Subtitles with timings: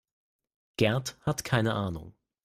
[0.77, 2.15] Gerd hat keine Ahnung.